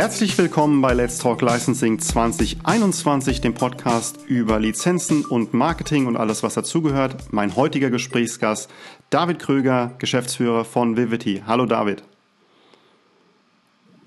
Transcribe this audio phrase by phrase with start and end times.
[0.00, 6.42] Herzlich willkommen bei Let's Talk Licensing 2021, dem Podcast über Lizenzen und Marketing und alles,
[6.42, 7.30] was dazugehört.
[7.32, 8.70] Mein heutiger Gesprächsgast,
[9.10, 11.42] David Kröger, Geschäftsführer von Vivity.
[11.46, 12.02] Hallo David.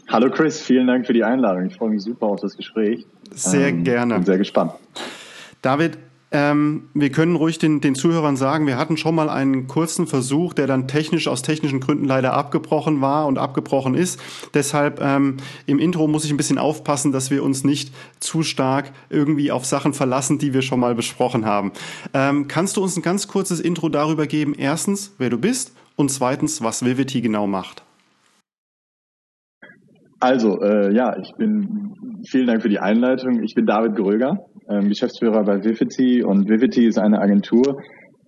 [0.08, 1.68] Hallo Chris, vielen Dank für die Einladung.
[1.68, 3.06] Ich freue mich super auf das Gespräch.
[3.30, 4.16] Sehr ähm, gerne.
[4.16, 4.72] Bin sehr gespannt.
[5.62, 6.00] David,
[6.34, 10.54] ähm, wir können ruhig den, den Zuhörern sagen, wir hatten schon mal einen kurzen Versuch,
[10.54, 14.20] der dann technisch aus technischen Gründen leider abgebrochen war und abgebrochen ist.
[14.56, 15.38] Deshalb ähm,
[15.68, 19.66] im Intro muss ich ein bisschen aufpassen, dass wir uns nicht zu stark irgendwie auf
[19.66, 21.72] Sachen verlassen, die wir schon mal besprochen haben.
[22.16, 24.56] Ähm, kannst du uns ein ganz kurzes Intro darüber geben?
[24.58, 27.84] Erstens, wer du bist und zweitens, was Vivity genau macht.
[30.24, 33.44] Also, äh, ja, ich bin, vielen Dank für die Einleitung.
[33.44, 37.82] Ich bin David Gröger ähm, Geschäftsführer bei Vivity und Vivity ist eine Agentur,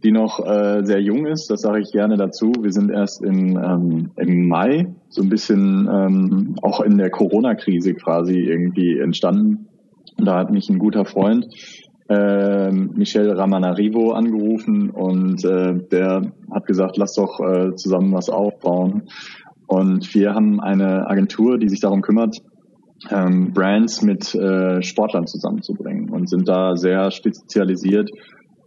[0.04, 1.50] die noch äh, sehr jung ist.
[1.50, 2.52] Das sage ich gerne dazu.
[2.62, 7.94] Wir sind erst im, ähm, im Mai so ein bisschen ähm, auch in der Corona-Krise
[7.94, 9.68] quasi irgendwie entstanden.
[10.18, 11.48] Da hat mich ein guter Freund,
[12.10, 19.04] äh, Michel Ramanarivo, angerufen und äh, der hat gesagt, lass doch äh, zusammen was aufbauen.
[19.68, 22.38] Und wir haben eine Agentur, die sich darum kümmert,
[23.10, 28.10] ähm, Brands mit äh, Sportlern zusammenzubringen und sind da sehr spezialisiert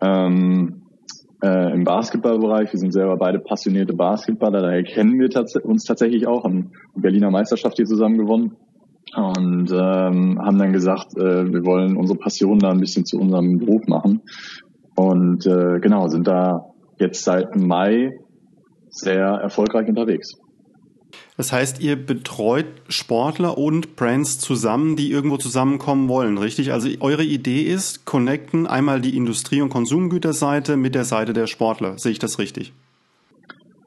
[0.00, 0.82] ähm,
[1.42, 2.72] äh, im Basketballbereich.
[2.72, 7.30] Wir sind selber beide passionierte Basketballer, daher kennen wir tats uns tatsächlich auch, haben Berliner
[7.30, 8.56] Meisterschaft hier zusammen gewonnen
[9.16, 13.58] und ähm, haben dann gesagt, äh, wir wollen unsere Passion da ein bisschen zu unserem
[13.58, 14.22] Beruf machen
[14.94, 16.66] und äh, genau sind da
[16.98, 18.10] jetzt seit Mai
[18.91, 20.34] sehr erfolgreich unterwegs.
[21.39, 26.72] Das heißt, ihr betreut Sportler und Brands zusammen, die irgendwo zusammenkommen wollen, richtig?
[26.72, 31.97] Also eure Idee ist, connecten einmal die Industrie- und Konsumgüterseite mit der Seite der Sportler.
[31.97, 32.72] Sehe ich das richtig?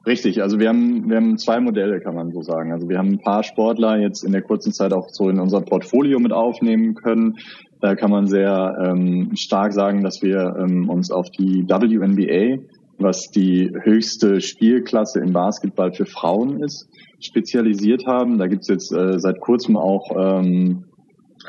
[0.06, 2.72] Richtig, also wir haben, wir haben zwei Modelle, kann man so sagen.
[2.72, 5.60] Also wir haben ein paar Sportler jetzt in der kurzen Zeit auch so in unser
[5.60, 7.36] Portfolio mit aufnehmen können.
[7.82, 12.62] Da kann man sehr ähm, stark sagen, dass wir ähm, uns auf die WNBA,
[12.98, 16.88] was die höchste Spielklasse im Basketball für Frauen ist,
[17.20, 18.38] spezialisiert haben.
[18.38, 20.84] Da gibt's jetzt äh, seit kurzem auch ähm,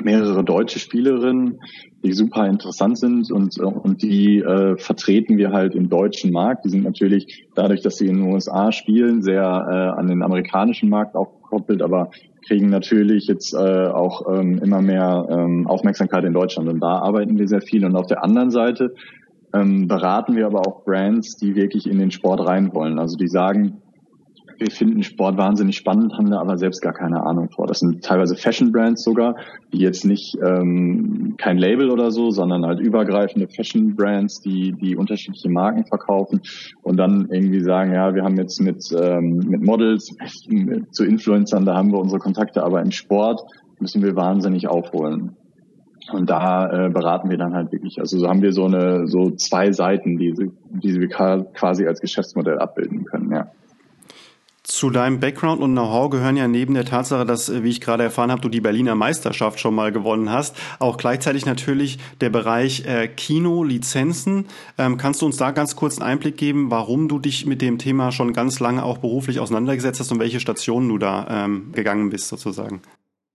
[0.01, 1.59] mehrere deutsche Spielerinnen,
[2.03, 6.65] die super interessant sind und, und die äh, vertreten wir halt im deutschen Markt.
[6.65, 10.89] Die sind natürlich dadurch, dass sie in den USA spielen, sehr äh, an den amerikanischen
[10.89, 12.09] Markt auch gekoppelt, aber
[12.45, 17.37] kriegen natürlich jetzt äh, auch ähm, immer mehr ähm, Aufmerksamkeit in Deutschland und da arbeiten
[17.37, 17.85] wir sehr viel.
[17.85, 18.93] Und auf der anderen Seite
[19.53, 22.99] ähm, beraten wir aber auch Brands, die wirklich in den Sport rein wollen.
[22.99, 23.81] Also die sagen,
[24.57, 27.67] wir finden Sport wahnsinnig spannend, haben da aber selbst gar keine Ahnung vor.
[27.67, 29.35] Das sind teilweise Fashion-Brands sogar,
[29.73, 35.49] die jetzt nicht ähm, kein Label oder so, sondern halt übergreifende Fashion-Brands, die die unterschiedliche
[35.49, 36.41] Marken verkaufen
[36.81, 40.15] und dann irgendwie sagen, ja, wir haben jetzt mit ähm, mit Models
[40.47, 43.41] mit, zu Influencern, da haben wir unsere Kontakte, aber im Sport
[43.79, 45.35] müssen wir wahnsinnig aufholen.
[46.11, 47.99] Und da äh, beraten wir dann halt wirklich.
[47.99, 50.33] Also so haben wir so eine so zwei Seiten, die,
[50.69, 53.47] die wir quasi als Geschäftsmodell abbilden können, ja.
[54.65, 58.03] Zu deinem Background und Know-how gehören ja neben der Tatsache, dass, äh, wie ich gerade
[58.03, 62.85] erfahren habe, du die Berliner Meisterschaft schon mal gewonnen hast, auch gleichzeitig natürlich der Bereich
[62.85, 64.45] äh, Kino, Lizenzen.
[64.77, 67.77] Ähm, kannst du uns da ganz kurz einen Einblick geben, warum du dich mit dem
[67.77, 72.09] Thema schon ganz lange auch beruflich auseinandergesetzt hast und welche Stationen du da ähm, gegangen
[72.09, 72.81] bist sozusagen?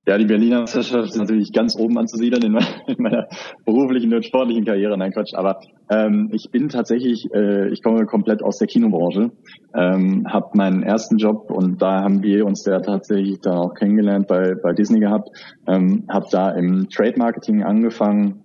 [0.08, 3.28] Ja, die Berliner Meisterschaft ist natürlich ganz oben anzusiedeln in, meiner, in meiner
[3.66, 4.96] beruflichen und sportlichen Karriere.
[4.96, 5.34] Nein, Quatsch.
[5.34, 5.60] Aber
[5.90, 9.32] ähm, ich bin tatsächlich, äh, ich komme komplett aus der Kinobranche,
[9.74, 14.28] ähm, habe meinen ersten Job und da haben wir uns ja tatsächlich dann auch kennengelernt
[14.28, 15.28] bei, bei Disney gehabt,
[15.66, 18.44] ähm, habe da im Trade Marketing angefangen,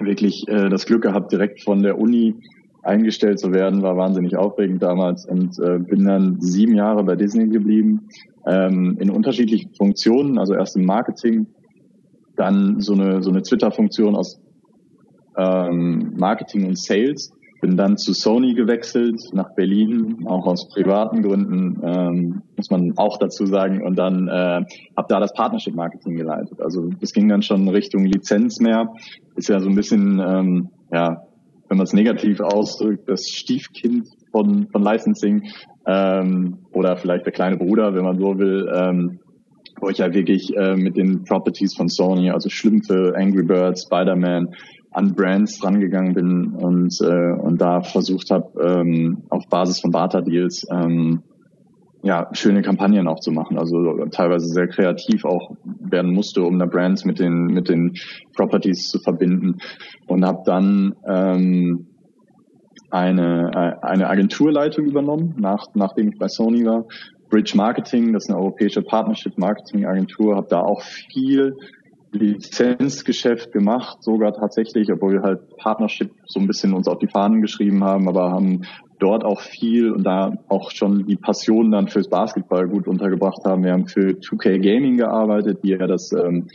[0.00, 2.36] wirklich äh, das Glück gehabt, direkt von der Uni
[2.86, 7.48] eingestellt zu werden, war wahnsinnig aufregend damals und äh, bin dann sieben Jahre bei Disney
[7.48, 8.08] geblieben,
[8.46, 11.46] ähm, in unterschiedlichen Funktionen, also erst im Marketing,
[12.36, 14.40] dann so eine, so eine Twitter-Funktion aus
[15.36, 17.32] ähm, Marketing und Sales.
[17.62, 23.16] Bin dann zu Sony gewechselt, nach Berlin, auch aus privaten Gründen, ähm, muss man auch
[23.18, 23.82] dazu sagen.
[23.82, 24.62] Und dann äh,
[24.94, 26.60] habe da das Partnership Marketing geleitet.
[26.60, 28.92] Also das ging dann schon Richtung Lizenz mehr.
[29.36, 31.22] Ist ja so ein bisschen, ähm, ja,
[31.68, 35.50] wenn man es negativ ausdrückt, das Stiefkind von, von Licensing
[35.86, 39.20] ähm, oder vielleicht der kleine Bruder, wenn man so will, ähm,
[39.80, 44.54] wo ich ja wirklich äh, mit den Properties von Sony, also Schlümpfe, Angry Birds, Spider-Man,
[44.92, 50.66] an Brands rangegangen bin und, äh, und da versucht habe, ähm, auf Basis von Barter-Deals
[50.70, 51.22] ähm,
[52.06, 53.58] ja, schöne Kampagnen auch zu machen.
[53.58, 57.94] Also teilweise sehr kreativ auch werden musste, um da Brands mit den, mit den
[58.34, 59.58] Properties zu verbinden.
[60.06, 61.88] Und habe dann ähm,
[62.90, 66.84] eine, äh, eine Agenturleitung übernommen, nach, nachdem ich bei Sony war
[67.28, 71.56] Bridge Marketing, das ist eine europäische Partnership Marketing Agentur, habe da auch viel
[72.12, 77.42] Lizenzgeschäft gemacht, sogar tatsächlich, obwohl wir halt Partnership so ein bisschen uns auf die Fahnen
[77.42, 78.62] geschrieben haben, aber haben
[78.98, 83.64] dort auch viel und da auch schon die Passion dann fürs Basketball gut untergebracht haben.
[83.64, 86.48] Wir haben für 2K Gaming gearbeitet, die ja das ähm,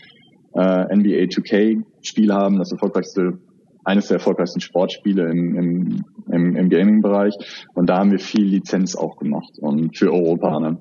[0.53, 3.39] äh, NBA 2K Spiel haben, das erfolgreichste
[3.83, 7.33] eines der erfolgreichsten Sportspiele im, im, im, im Gaming-Bereich.
[7.73, 10.59] Und da haben wir viel Lizenz auch gemacht und für Europa.
[10.59, 10.77] Ne?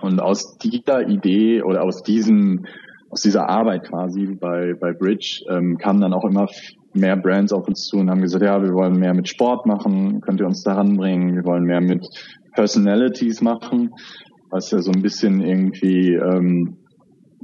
[0.00, 2.66] Und aus dieser Idee oder aus diesem,
[3.10, 6.48] aus dieser Arbeit quasi bei, bei Bridge ähm, kamen dann auch immer
[6.96, 10.20] mehr Brands auf uns zu und haben gesagt, ja, wir wollen mehr mit Sport machen,
[10.20, 12.06] könnt ihr uns daran bringen, wir wollen mehr mit
[12.54, 13.90] Personalities machen,
[14.50, 16.78] was ja so ein bisschen irgendwie ähm,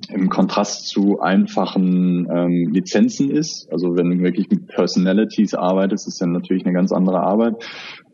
[0.09, 3.69] im Kontrast zu einfachen ähm, Lizenzen ist.
[3.71, 7.55] Also wenn du wirklich mit Personalities arbeitest, ist dann natürlich eine ganz andere Arbeit.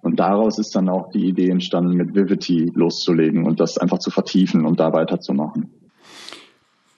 [0.02, 4.10] Und daraus ist dann auch die Idee entstanden, mit Vivity loszulegen und das einfach zu
[4.10, 5.70] vertiefen und da weiterzumachen.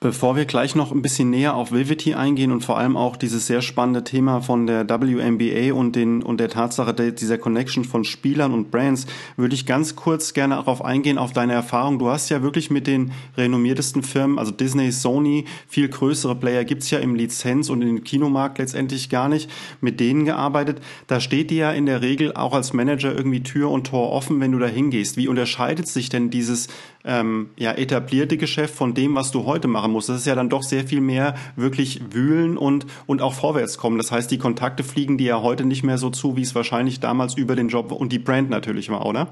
[0.02, 3.46] Bevor wir gleich noch ein bisschen näher auf Vivity eingehen und vor allem auch dieses
[3.46, 8.54] sehr spannende Thema von der WNBA und, den, und der Tatsache dieser Connection von Spielern
[8.54, 9.04] und Brands,
[9.36, 11.98] würde ich ganz kurz gerne darauf eingehen, auf deine Erfahrung.
[11.98, 16.90] Du hast ja wirklich mit den renommiertesten Firmen, also Disney, Sony, viel größere Player gibt's
[16.90, 19.50] ja im Lizenz- und im Kinomarkt letztendlich gar nicht,
[19.82, 20.80] mit denen gearbeitet.
[21.08, 24.40] Da steht dir ja in der Regel auch als Manager irgendwie Tür und Tor offen,
[24.40, 25.18] wenn du da hingehst.
[25.18, 26.68] Wie unterscheidet sich denn dieses
[27.04, 30.08] ähm, ja, etablierte Geschäft von dem, was du heute machen musst.
[30.08, 33.98] Das ist ja dann doch sehr viel mehr wirklich wühlen und, und auch vorwärts kommen.
[33.98, 37.00] Das heißt, die Kontakte fliegen dir ja heute nicht mehr so zu, wie es wahrscheinlich
[37.00, 39.28] damals über den Job und die Brand natürlich war, oder?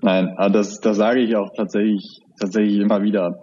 [0.00, 3.40] Nein, das, das sage ich auch tatsächlich, tatsächlich immer wieder.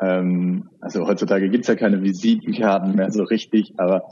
[0.00, 4.02] Ähm, also heutzutage gibt's ja keine Visitenkarten mehr so richtig, aber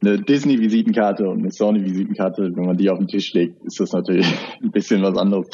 [0.00, 4.26] eine Disney-Visitenkarte und eine Sony-Visitenkarte, wenn man die auf den Tisch legt, ist das natürlich
[4.62, 5.48] ein bisschen was anderes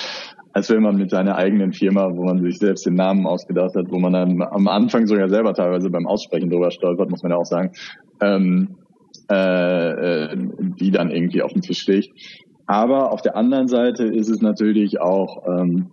[0.55, 3.91] als wenn man mit seiner eigenen Firma, wo man sich selbst den Namen ausgedacht hat,
[3.91, 7.39] wo man dann am Anfang sogar selber teilweise beim Aussprechen drüber stolpert, muss man ja
[7.39, 7.73] auch sagen,
[8.21, 8.77] ähm,
[9.31, 10.37] äh, äh,
[10.81, 12.09] die dann irgendwie auf den Tisch legt.
[12.67, 15.91] Aber auf der anderen Seite ist es natürlich auch, ähm,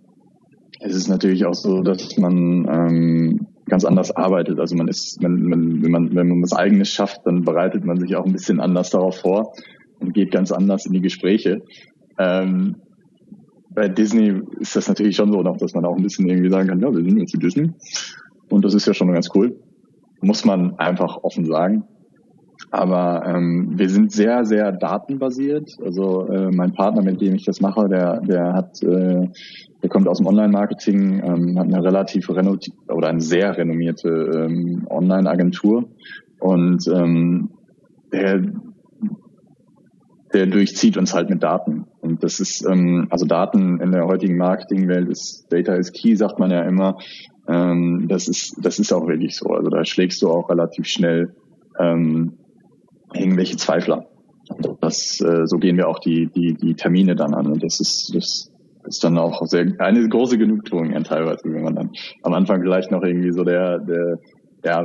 [0.78, 4.60] es ist natürlich auch so, dass man ähm, ganz anders arbeitet.
[4.60, 7.98] Also man ist, man, man, wenn man wenn man was Eigenes schafft, dann bereitet man
[7.98, 9.54] sich auch ein bisschen anders darauf vor
[9.98, 11.62] und geht ganz anders in die Gespräche.
[12.16, 12.76] Ähm,
[13.74, 16.80] bei Disney ist das natürlich schon so, dass man auch ein bisschen irgendwie sagen kann,
[16.80, 17.70] ja, wir sind jetzt in Disney.
[18.48, 19.56] Und das ist ja schon ganz cool.
[20.20, 21.84] Muss man einfach offen sagen.
[22.70, 25.76] Aber ähm, wir sind sehr, sehr datenbasiert.
[25.84, 29.28] Also äh, mein Partner, mit dem ich das mache, der, der hat, äh,
[29.82, 35.88] der kommt aus dem Online-Marketing, ähm, hat eine relativ oder eine sehr renommierte ähm, Online-Agentur
[36.38, 37.50] und ähm,
[38.12, 38.42] der
[40.32, 41.86] der durchzieht uns halt mit Daten.
[42.12, 46.38] Und das ist, ähm, also Daten in der heutigen Marketingwelt ist, Data is key, sagt
[46.38, 46.98] man ja immer.
[47.48, 49.46] Ähm, das ist, das ist auch wirklich so.
[49.48, 51.34] Also da schlägst du auch relativ schnell
[51.80, 52.34] ähm,
[53.14, 54.08] irgendwelche Zweifler.
[54.80, 57.46] Das, äh, so gehen wir auch die, die, die Termine dann an.
[57.46, 58.52] Und das ist, das
[58.84, 61.90] ist dann auch sehr, eine große Genugtuung teilweise, wenn man dann
[62.22, 64.18] am Anfang vielleicht noch irgendwie so der, der,
[64.64, 64.84] ja,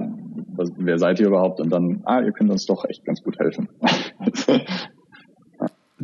[0.77, 1.59] wer seid ihr überhaupt?
[1.59, 3.68] Und dann, ah, ihr könnt uns doch echt ganz gut helfen.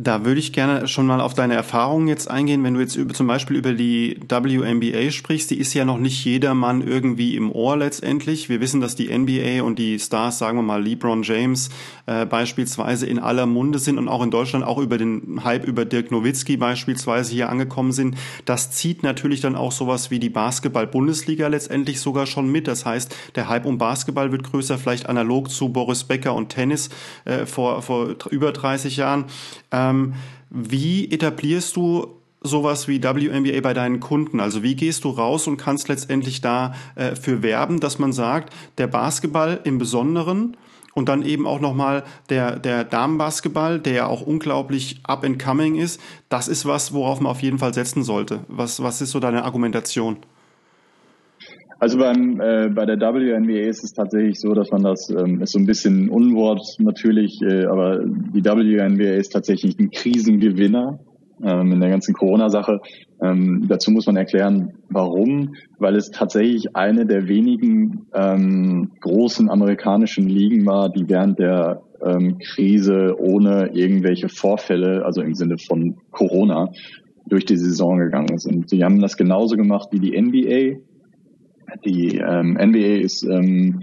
[0.04, 3.14] Da würde ich gerne schon mal auf deine Erfahrungen jetzt eingehen, wenn du jetzt über,
[3.14, 7.78] zum Beispiel über die WNBA sprichst, die ist ja noch nicht jedermann irgendwie im Ohr
[7.78, 8.50] letztendlich.
[8.50, 11.70] Wir wissen, dass die NBA und die Stars, sagen wir mal LeBron James
[12.04, 15.86] äh, beispielsweise in aller Munde sind und auch in Deutschland auch über den Hype über
[15.86, 18.18] Dirk Nowitzki beispielsweise hier angekommen sind.
[18.44, 22.68] Das zieht natürlich dann auch sowas wie die Basketball-Bundesliga letztendlich sogar schon mit.
[22.68, 26.90] Das heißt, der Hype um Basketball wird größer, vielleicht analog zu Boris Becker und Tennis
[27.24, 29.24] äh, vor, vor über 30 Jahren.
[29.72, 29.93] Ähm,
[30.50, 34.38] wie etablierst du sowas wie WNBA bei deinen Kunden?
[34.38, 38.86] Also wie gehst du raus und kannst letztendlich da äh, werben, dass man sagt, der
[38.86, 40.56] Basketball im Besonderen
[40.94, 45.76] und dann eben auch nochmal der, der Damenbasketball, der ja auch unglaublich up and coming
[45.76, 48.40] ist, das ist was, worauf man auf jeden Fall setzen sollte.
[48.48, 50.18] Was, was ist so deine Argumentation?
[51.84, 55.52] Also beim, äh, bei der WNBA ist es tatsächlich so, dass man das, ähm, ist
[55.52, 60.98] so ein bisschen Unwort natürlich, äh, aber die WNBA ist tatsächlich ein Krisengewinner
[61.42, 62.80] ähm, in der ganzen Corona-Sache.
[63.22, 70.26] Ähm, dazu muss man erklären, warum, weil es tatsächlich eine der wenigen ähm, großen amerikanischen
[70.26, 76.70] Ligen war, die während der ähm, Krise ohne irgendwelche Vorfälle, also im Sinne von Corona,
[77.26, 78.70] durch die Saison gegangen sind.
[78.70, 80.80] Sie haben das genauso gemacht wie die NBA
[81.84, 83.82] die ähm, NBA ist ähm,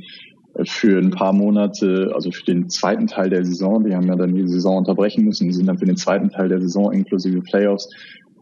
[0.66, 4.36] für ein paar Monate, also für den zweiten Teil der Saison, die haben ja dann
[4.36, 7.90] die Saison unterbrechen müssen, die sind dann für den zweiten Teil der Saison inklusive Playoffs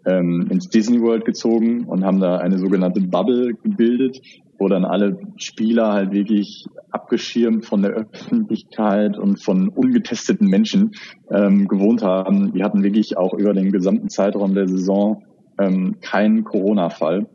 [0.05, 4.21] ähm, ins Disney World gezogen und haben da eine sogenannte Bubble gebildet,
[4.57, 10.91] wo dann alle Spieler halt wirklich abgeschirmt von der Öffentlichkeit und von ungetesteten Menschen
[11.31, 12.53] ähm, gewohnt haben.
[12.53, 15.23] Wir hatten wirklich auch über den gesamten Zeitraum der Saison
[15.59, 17.27] ähm, keinen Corona-Fall.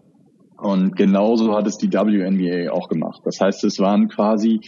[0.65, 3.21] Und genauso hat es die WNBA auch gemacht.
[3.25, 4.61] Das heißt, es waren quasi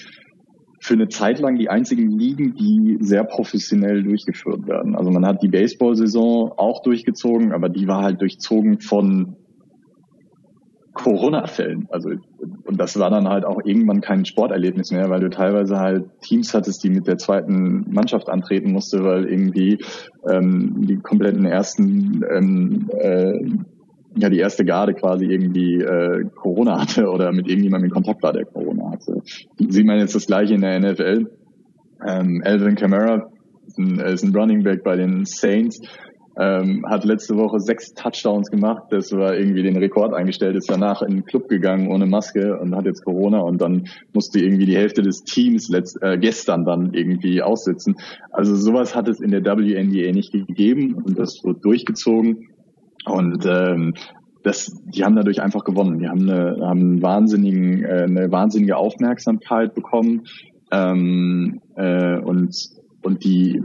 [0.78, 4.94] für eine Zeit lang die einzigen Ligen, die sehr professionell durchgeführt werden.
[4.94, 9.36] Also man hat die Baseball-Saison auch durchgezogen, aber die war halt durchzogen von
[10.92, 11.88] Corona-Fällen.
[11.90, 12.10] Also
[12.64, 16.52] und das war dann halt auch irgendwann kein Sporterlebnis mehr, weil du teilweise halt Teams
[16.52, 19.78] hattest, die mit der zweiten Mannschaft antreten musste, weil irgendwie
[20.28, 23.40] ähm, die kompletten ersten ähm, äh,
[24.16, 28.32] ja die erste Garde quasi irgendwie äh, Corona hatte oder mit irgendjemandem in Kontakt war,
[28.32, 29.22] der Corona hatte.
[29.68, 31.30] Sieht man jetzt das gleiche in der NFL.
[32.06, 33.28] Ähm, Alvin Kamara
[33.66, 35.80] ist ein, ist ein Running Back bei den Saints
[36.38, 38.84] ähm, hat letzte Woche sechs Touchdowns gemacht.
[38.90, 42.76] Das war irgendwie den Rekord eingestellt, ist danach in den Club gegangen ohne Maske und
[42.76, 46.92] hat jetzt Corona und dann musste irgendwie die Hälfte des Teams letzt, äh, gestern dann
[46.92, 47.96] irgendwie aussitzen.
[48.30, 52.48] Also sowas hat es in der WNBA nicht gegeben und das wird durchgezogen.
[53.06, 53.94] Und ähm,
[54.42, 55.98] das, die haben dadurch einfach gewonnen.
[55.98, 60.22] Die haben eine, haben wahnsinnigen, äh, eine wahnsinnige Aufmerksamkeit bekommen
[60.70, 62.54] ähm, äh, und
[63.06, 63.62] und die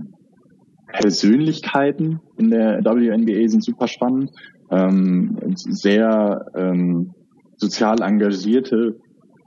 [0.87, 4.29] Persönlichkeiten in der WNBA sind super spannend.
[4.69, 7.13] Ähm, sehr ähm,
[7.57, 8.97] sozial engagierte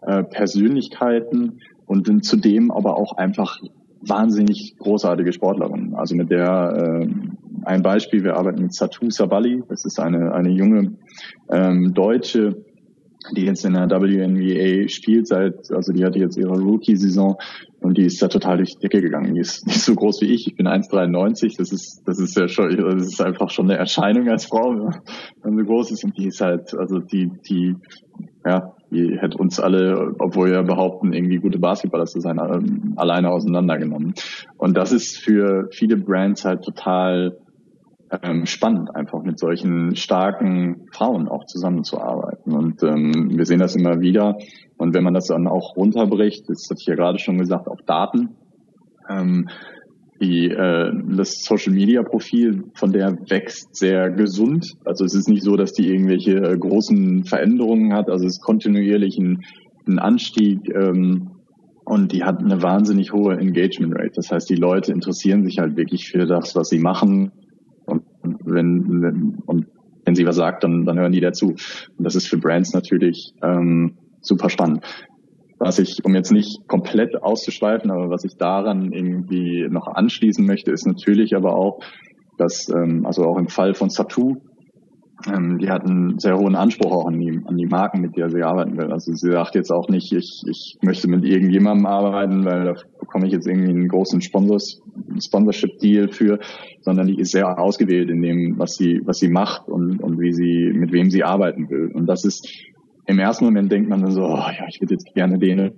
[0.02, 3.56] äh, Persönlichkeiten und sind zudem aber auch einfach
[4.00, 5.94] wahnsinnig großartige Sportlerinnen.
[5.94, 7.06] Also mit der äh,
[7.64, 10.96] ein Beispiel, wir arbeiten mit Satu Sabali, das ist eine, eine junge
[11.50, 12.64] ähm, Deutsche,
[13.32, 17.36] die jetzt in der WNBA spielt seit, also die hatte jetzt ihre Rookie-Saison
[17.80, 19.34] und die ist da total durch die Decke gegangen.
[19.34, 20.46] Die ist nicht so groß wie ich.
[20.46, 21.56] Ich bin 1,93.
[21.58, 24.90] Das ist, das ist ja schon, das ist einfach schon eine Erscheinung als Frau,
[25.42, 26.04] wenn so groß ist.
[26.04, 27.76] Und die ist halt, also die, die,
[28.46, 33.30] ja, die hätte uns alle, obwohl wir behaupten, irgendwie gute Basketballer zu sein, ähm, alleine
[33.30, 34.14] auseinandergenommen.
[34.56, 37.36] Und das ist für viele Brands halt total
[38.22, 42.52] ähm, spannend, einfach mit solchen starken Frauen auch zusammenzuarbeiten.
[42.52, 44.38] Und ähm, wir sehen das immer wieder.
[44.76, 47.80] Und wenn man das dann auch runterbricht, das hatte ich ja gerade schon gesagt, auf
[47.86, 48.30] Daten,
[49.08, 49.48] ähm,
[50.20, 54.74] die, äh, das Social Media Profil von der wächst sehr gesund.
[54.84, 58.08] Also es ist nicht so, dass die irgendwelche äh, großen Veränderungen hat.
[58.08, 59.44] Also es ist kontinuierlich ein,
[59.86, 61.30] ein Anstieg ähm,
[61.84, 64.12] und die hat eine wahnsinnig hohe Engagement Rate.
[64.14, 67.32] Das heißt, die Leute interessieren sich halt wirklich für das, was sie machen
[68.44, 69.66] wenn, wenn, und
[70.04, 71.48] wenn sie was sagt, dann, dann hören die dazu.
[71.48, 74.84] Und das ist für Brands natürlich ähm, super spannend.
[75.58, 80.72] Was ich, um jetzt nicht komplett auszuschweifen, aber was ich daran irgendwie noch anschließen möchte,
[80.72, 81.80] ist natürlich aber auch,
[82.36, 84.36] dass, ähm, also auch im Fall von Satu,
[85.26, 88.30] ähm, die hat einen sehr hohen Anspruch auch an die, an die Marken, mit der
[88.30, 88.92] sie arbeiten will.
[88.92, 93.26] Also sie sagt jetzt auch nicht, ich, ich möchte mit irgendjemandem arbeiten, weil da bekomme
[93.26, 94.82] ich jetzt irgendwie einen großen Sponsors,
[95.18, 96.38] Sponsorship-Deal für,
[96.80, 100.32] sondern die ist sehr ausgewählt in dem, was sie, was sie macht und, und wie
[100.32, 101.90] sie, mit wem sie arbeiten will.
[101.94, 102.48] Und das ist,
[103.06, 105.72] im ersten Moment denkt man dann so, oh, ja, ich würde jetzt gerne den,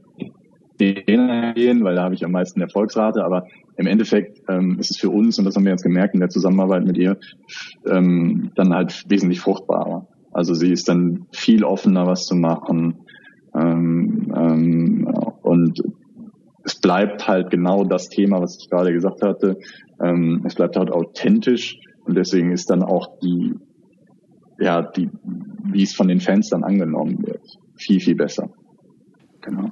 [0.80, 4.96] den gehen, weil da habe ich am meisten Erfolgsrate, aber im Endeffekt ähm, ist es
[4.98, 7.18] für uns, und das haben wir jetzt gemerkt in der Zusammenarbeit mit ihr,
[7.86, 10.06] ähm, dann halt wesentlich fruchtbarer.
[10.32, 12.98] Also sie ist dann viel offener, was zu machen.
[13.54, 15.06] Ähm, ähm,
[15.42, 15.82] und
[16.64, 19.58] es bleibt halt genau das Thema, was ich gerade gesagt hatte.
[20.00, 23.54] Ähm, es bleibt halt authentisch und deswegen ist dann auch die,
[24.58, 25.08] ja, die,
[25.64, 27.42] wie es von den Fans dann angenommen wird,
[27.76, 28.50] viel, viel besser.
[29.40, 29.70] Genau.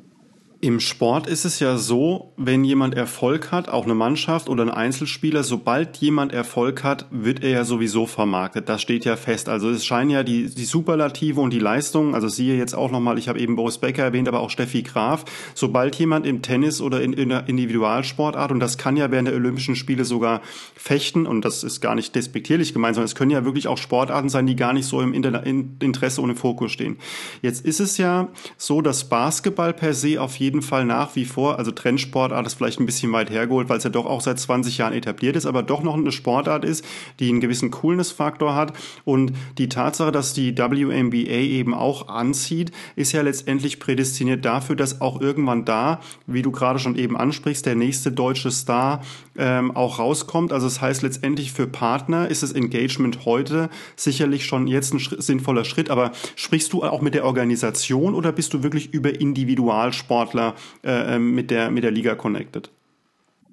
[0.64, 4.70] Im Sport ist es ja so, wenn jemand Erfolg hat, auch eine Mannschaft oder ein
[4.70, 8.70] Einzelspieler, sobald jemand Erfolg hat, wird er ja sowieso vermarktet.
[8.70, 9.50] Das steht ja fest.
[9.50, 13.18] Also es scheinen ja die, die Superlative und die Leistungen, also siehe jetzt auch nochmal,
[13.18, 17.02] ich habe eben Boris Becker erwähnt, aber auch Steffi Graf, sobald jemand im Tennis oder
[17.02, 20.40] in, in einer Individualsportart, und das kann ja während der Olympischen Spiele sogar
[20.74, 24.30] fechten, und das ist gar nicht despektierlich gemeint, sondern es können ja wirklich auch Sportarten
[24.30, 26.96] sein, die gar nicht so im Interesse und im Fokus stehen.
[27.42, 31.24] Jetzt ist es ja so, dass Basketball per se auf jeden jeden Fall nach wie
[31.24, 34.38] vor, also Trendsportart ist vielleicht ein bisschen weit hergeholt, weil es ja doch auch seit
[34.38, 36.84] 20 Jahren etabliert ist, aber doch noch eine Sportart ist,
[37.18, 38.72] die einen gewissen Coolness-Faktor hat.
[39.04, 45.00] Und die Tatsache, dass die WNBA eben auch anzieht, ist ja letztendlich prädestiniert dafür, dass
[45.00, 49.02] auch irgendwann da, wie du gerade schon eben ansprichst, der nächste deutsche Star
[49.36, 50.52] ähm, auch rauskommt.
[50.52, 55.64] Also das heißt letztendlich für Partner ist das Engagement heute sicherlich schon jetzt ein sinnvoller
[55.64, 55.90] Schritt.
[55.90, 60.43] Aber sprichst du auch mit der Organisation oder bist du wirklich über Individualsportler
[60.82, 62.70] äh, ähm, mit der mit der Liga connected?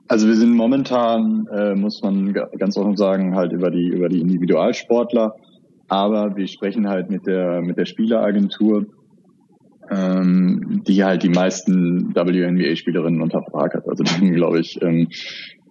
[0.08, 4.20] Also wir sind momentan, äh, muss man ganz offen sagen, halt über die über die
[4.20, 5.36] Individualsportler
[5.92, 8.86] aber wir sprechen halt mit der, mit der Spieleragentur,
[9.90, 13.90] ähm, die halt die meisten WNBA-Spielerinnen unter Vertrag hat.
[13.90, 15.10] Also dann glaube ich, ähm,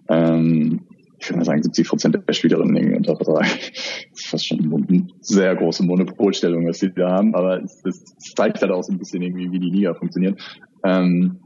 [0.09, 0.81] ähm,
[1.17, 3.47] ich würde mal sagen, 70 Prozent der Spielerinnen irgendwie unter Vertrag.
[3.47, 3.71] Das
[4.13, 8.03] ist fast schon eine sehr große Monopolstellung, was sie da haben, aber es, es
[8.35, 10.39] zeigt halt auch so ein bisschen irgendwie, wie die Liga funktioniert.
[10.83, 11.37] Ähm,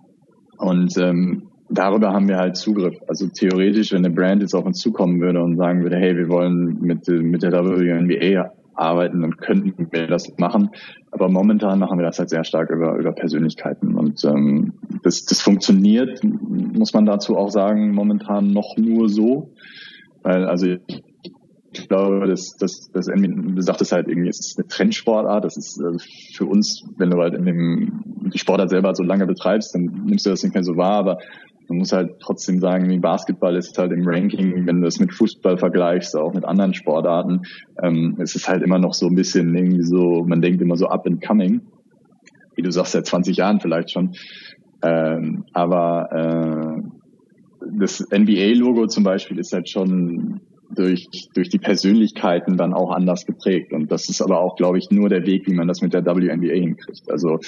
[0.58, 2.96] und ähm, darüber haben wir halt Zugriff.
[3.08, 6.30] Also theoretisch, wenn eine Brand jetzt auf uns zukommen würde und sagen würde, hey, wir
[6.30, 10.70] wollen mit, mit der WNBA arbeiten, dann könnten wir das machen.
[11.12, 13.96] Aber momentan machen wir das halt sehr stark über, über Persönlichkeiten.
[13.96, 14.74] Und ähm,
[15.04, 19.54] das, das funktioniert, muss man dazu auch sagen, momentan noch nur so.
[20.24, 21.04] Weil, also ich
[21.88, 25.44] glaube, das, das, das du sagtest halt irgendwie, es ist eine Trendsportart.
[25.44, 26.00] Das ist also
[26.34, 28.04] für uns, wenn du halt in dem
[28.34, 30.98] die Sportart selber so lange betreibst, dann nimmst du das nicht mehr so wahr.
[30.98, 31.18] Aber
[31.68, 35.14] man muss halt trotzdem sagen, wie Basketball ist halt im Ranking, wenn du das mit
[35.14, 37.42] Fußball vergleichst, auch mit anderen Sportarten,
[37.82, 40.88] ähm, es ist halt immer noch so ein bisschen irgendwie so, man denkt immer so
[40.88, 41.62] up and coming,
[42.56, 44.16] wie du sagst, seit 20 Jahren vielleicht schon.
[44.82, 46.82] Ähm, aber äh,
[47.78, 53.74] das NBA-Logo zum Beispiel ist halt schon durch, durch die Persönlichkeiten dann auch anders geprägt.
[53.74, 56.06] Und das ist aber auch, glaube ich, nur der Weg, wie man das mit der
[56.06, 57.10] WNBA hinkriegt.
[57.10, 57.40] Also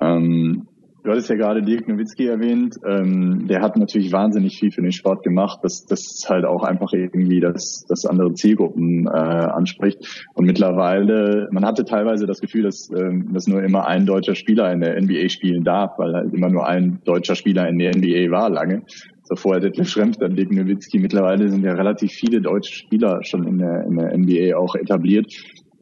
[0.00, 0.66] ähm,
[1.04, 2.76] Du hattest ja gerade Dirk Nowitzki erwähnt.
[2.82, 6.94] Ähm, der hat natürlich wahnsinnig viel für den Sport gemacht, dass das halt auch einfach
[6.94, 10.26] irgendwie das, das andere Zielgruppen äh, anspricht.
[10.32, 14.72] Und mittlerweile, man hatte teilweise das Gefühl, dass, ähm, dass nur immer ein deutscher Spieler
[14.72, 18.30] in der NBA spielen darf, weil halt immer nur ein deutscher Spieler in der NBA
[18.30, 18.84] war lange.
[19.24, 20.98] So vorher Detlef Schrempf, dann Dirk Nowitzki.
[20.98, 25.32] Mittlerweile sind ja relativ viele deutsche Spieler schon in der, in der NBA auch etabliert.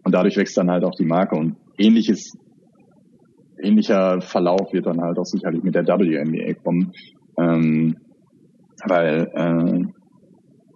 [0.04, 1.36] Und dadurch wächst dann halt auch die Marke.
[1.36, 2.32] Und ähnliches
[3.62, 6.92] ähnlicher Verlauf wird dann halt auch sicherlich mit der WNBA kommen,
[7.38, 7.96] ähm,
[8.86, 9.84] weil äh,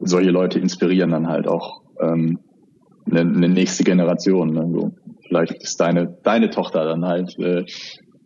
[0.01, 2.39] solche Leute inspirieren dann halt auch ähm,
[3.11, 4.53] eine, eine nächste Generation.
[4.53, 4.69] Ne?
[4.73, 4.93] So,
[5.27, 7.65] vielleicht ist deine deine Tochter dann halt äh,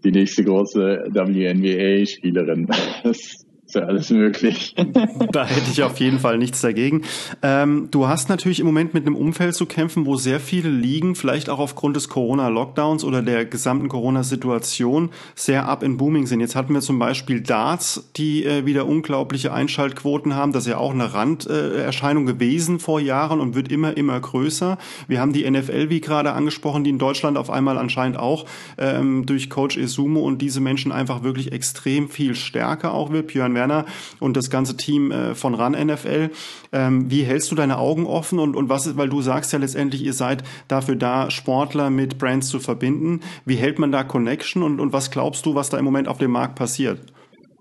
[0.05, 2.69] die nächste große WNBA-Spielerin.
[3.71, 4.75] Ist ja alles möglich.
[5.33, 7.03] da hätte ich auf jeden Fall nichts dagegen.
[7.41, 11.15] Ähm, du hast natürlich im Moment mit einem Umfeld zu kämpfen, wo sehr viele Ligen,
[11.15, 16.41] vielleicht auch aufgrund des Corona-Lockdowns oder der gesamten Corona-Situation, sehr up in booming sind.
[16.41, 20.53] Jetzt hatten wir zum Beispiel Darts, die äh, wieder unglaubliche Einschaltquoten haben.
[20.53, 24.79] Das ist ja auch eine Randerscheinung äh, gewesen vor Jahren und wird immer, immer größer.
[25.07, 28.47] Wir haben die NFL, wie gerade angesprochen, die in Deutschland auf einmal anscheinend auch
[28.79, 33.29] ähm, durch Coach Esumo und diese Menschen einfach wirklich extrem viel stärker auch wird.
[33.29, 33.85] Björn Werner
[34.21, 36.31] und das ganze Team äh, von RAN NFL.
[36.73, 39.59] Ähm, wie hältst du deine Augen offen und, und was ist, weil du sagst ja
[39.59, 43.21] letztendlich, ihr seid dafür da, Sportler mit Brands zu verbinden.
[43.45, 46.19] Wie hält man da Connection und, und was glaubst du, was da im Moment auf
[46.19, 47.01] dem Markt passiert?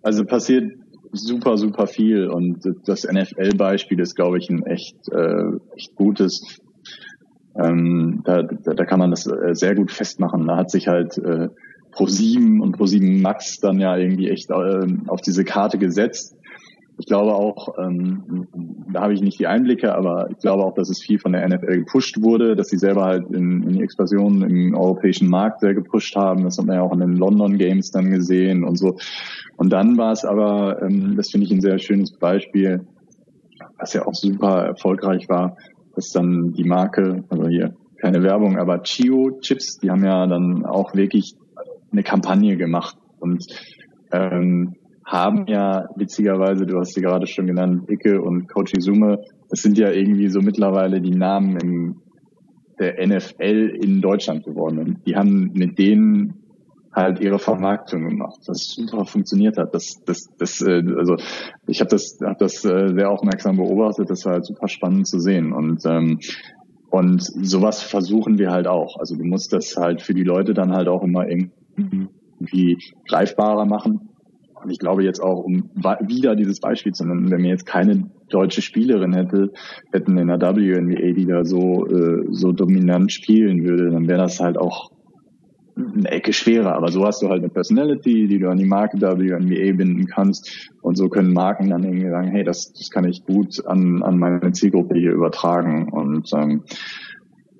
[0.01, 0.71] Also passiert
[1.11, 6.59] super, super viel und das NFL-Beispiel ist, glaube ich, ein echt, äh, echt gutes.
[7.61, 10.47] Ähm, da, da, kann man das äh, sehr gut festmachen.
[10.47, 11.49] Da hat sich halt äh,
[11.99, 16.35] Pro7 und Pro7 Max dann ja irgendwie echt äh, auf diese Karte gesetzt.
[16.97, 18.47] Ich glaube auch, ähm,
[18.91, 21.47] da habe ich nicht die Einblicke, aber ich glaube auch, dass es viel von der
[21.47, 25.73] NFL gepusht wurde, dass sie selber halt in, in die Expansion im europäischen Markt sehr
[25.73, 26.43] gepusht haben.
[26.43, 28.97] Das hat man ja auch in den London Games dann gesehen und so.
[29.55, 32.81] Und dann war es aber, ähm, das finde ich ein sehr schönes Beispiel,
[33.77, 35.55] was ja auch super erfolgreich war,
[35.95, 40.65] dass dann die Marke, also hier keine Werbung, aber Chio Chips, die haben ja dann
[40.65, 41.35] auch wirklich
[41.91, 43.45] eine Kampagne gemacht und
[44.11, 44.75] ähm,
[45.05, 49.77] haben ja witzigerweise, du hast sie gerade schon genannt, Icke und Coach Izume, das sind
[49.77, 52.01] ja irgendwie so mittlerweile die Namen im,
[52.79, 54.77] der NFL in Deutschland geworden.
[54.79, 56.35] Und die haben mit denen
[56.93, 59.73] halt ihre Vermarktung gemacht, das super funktioniert hat.
[59.73, 61.17] Das, das, das, äh, also
[61.67, 64.09] ich habe das, hab das äh, sehr aufmerksam beobachtet.
[64.09, 66.19] Das war halt super spannend zu sehen und ähm,
[66.91, 68.97] und sowas versuchen wir halt auch.
[68.97, 71.51] Also du musst das halt für die Leute dann halt auch immer irgendwie
[72.39, 74.09] irgendwie greifbarer machen.
[74.61, 75.69] Und ich glaube jetzt auch, um
[76.01, 79.51] wieder dieses Beispiel zu nennen, wenn wir jetzt keine deutsche Spielerin hätte,
[79.91, 84.39] hätten in der WNBA, die da so, äh, so dominant spielen würde, dann wäre das
[84.39, 84.91] halt auch
[85.77, 86.75] eine Ecke schwerer.
[86.75, 90.69] Aber so hast du halt eine Personality, die du an die Marke WNBA binden kannst.
[90.81, 94.17] Und so können Marken dann irgendwie sagen, hey, das, das kann ich gut an, an
[94.19, 95.89] meine Zielgruppe hier übertragen.
[95.89, 96.63] Und ähm,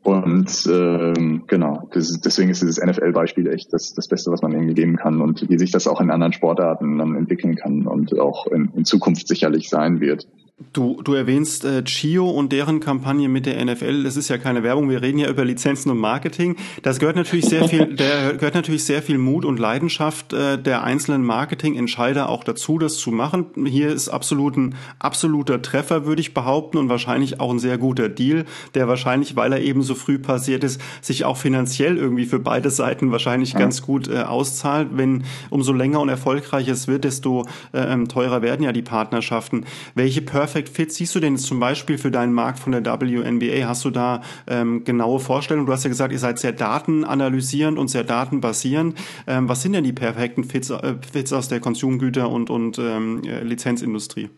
[0.03, 4.73] und ähm, genau, das, deswegen ist dieses NFL-Beispiel echt das, das Beste, was man irgendwie
[4.73, 8.47] geben kann und wie sich das auch in anderen Sportarten dann entwickeln kann und auch
[8.47, 10.25] in, in Zukunft sicherlich sein wird.
[10.73, 14.03] Du, du erwähnst äh, Chio und deren Kampagne mit der NFL.
[14.03, 14.89] Das ist ja keine Werbung.
[14.89, 16.57] Wir reden ja über Lizenzen und Marketing.
[16.83, 20.83] Das gehört natürlich sehr viel, der gehört natürlich sehr viel Mut und Leidenschaft äh, der
[20.83, 23.45] einzelnen Marketingentscheider auch dazu, das zu machen.
[23.65, 28.09] Hier ist absolut ein absoluter Treffer, würde ich behaupten, und wahrscheinlich auch ein sehr guter
[28.09, 28.43] Deal,
[28.75, 32.69] der wahrscheinlich, weil er eben so früh passiert ist, sich auch finanziell irgendwie für beide
[32.69, 33.59] Seiten wahrscheinlich ja.
[33.59, 34.89] ganz gut äh, auszahlt.
[34.91, 39.65] Wenn umso länger und erfolgreicher es wird, desto äh, ähm, teurer werden ja die Partnerschaften.
[39.95, 43.67] Welche Perfect Perfect Fit siehst du denn zum Beispiel für deinen Markt von der WNBA?
[43.67, 45.67] Hast du da ähm, genaue Vorstellungen?
[45.67, 48.97] Du hast ja gesagt, ihr seid sehr datenanalysierend und sehr datenbasierend.
[49.27, 53.21] Ähm, was sind denn die perfekten Fits, äh, Fits aus der Konsumgüter- und, und ähm,
[53.25, 54.29] äh, Lizenzindustrie?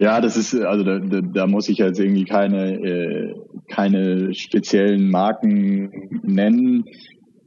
[0.00, 3.34] Ja, das ist, also da, da, da muss ich jetzt irgendwie keine, äh,
[3.70, 6.84] keine speziellen Marken nennen.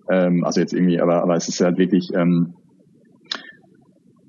[0.10, 2.54] Ähm, also jetzt irgendwie, aber, aber es ist halt wirklich, ähm,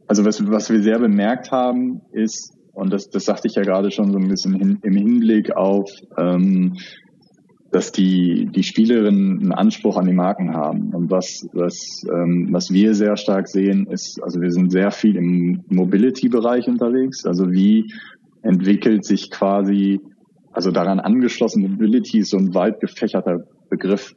[0.07, 3.91] also was, was wir sehr bemerkt haben, ist, und das, das sagte ich ja gerade
[3.91, 6.75] schon so ein bisschen hin, im Hinblick auf, ähm,
[7.73, 10.95] dass die, die Spielerinnen einen Anspruch an die Marken haben.
[10.95, 15.17] Und was, was, ähm, was wir sehr stark sehen, ist, also wir sind sehr viel
[15.17, 17.27] im Mobility-Bereich unterwegs.
[17.27, 17.93] Also wie
[18.43, 20.01] entwickelt sich quasi,
[20.53, 24.15] also daran angeschlossen, Mobility ist so ein weit gefächerter Begriff.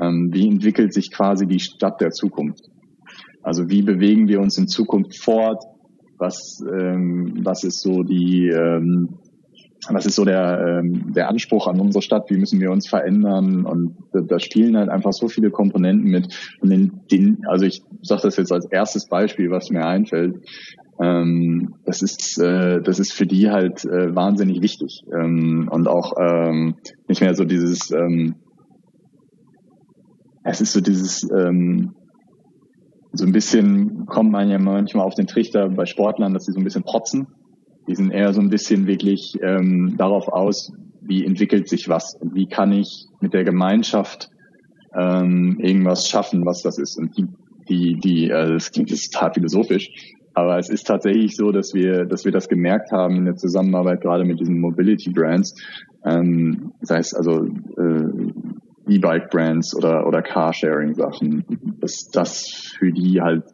[0.00, 2.68] Ähm, wie entwickelt sich quasi die Stadt der Zukunft?
[3.48, 5.64] Also wie bewegen wir uns in Zukunft fort?
[6.18, 9.20] Was, ähm, was ist so die, ähm,
[9.88, 12.28] was ist so der, ähm, der Anspruch an unsere Stadt?
[12.28, 13.64] Wie müssen wir uns verändern?
[13.64, 16.28] Und da, da spielen halt einfach so viele Komponenten mit.
[16.60, 20.36] Und in den, also ich sage das jetzt als erstes Beispiel, was mir einfällt.
[21.00, 26.12] Ähm, das ist, äh, das ist für die halt äh, wahnsinnig wichtig ähm, und auch
[26.20, 26.74] ähm,
[27.08, 27.90] nicht mehr so dieses.
[27.92, 28.34] Ähm,
[30.44, 31.94] es ist so dieses ähm,
[33.12, 36.58] so ein bisschen kommt man ja manchmal auf den Trichter bei Sportlern, dass sie so
[36.58, 37.26] ein bisschen protzen.
[37.88, 42.34] Die sind eher so ein bisschen wirklich ähm, darauf aus, wie entwickelt sich was und
[42.34, 44.28] wie kann ich mit der Gemeinschaft
[44.94, 46.98] ähm, irgendwas schaffen, was das ist.
[46.98, 47.26] Und die,
[47.68, 49.90] die, die äh, das klingt jetzt total philosophisch,
[50.34, 54.02] aber es ist tatsächlich so, dass wir, dass wir das gemerkt haben in der Zusammenarbeit
[54.02, 55.54] gerade mit diesen Mobility Brands.
[56.04, 58.27] Ähm, das heißt also äh,
[58.88, 61.44] E-Bike-Brands oder, oder Carsharing-Sachen,
[61.80, 62.48] dass das
[62.78, 63.44] für die halt,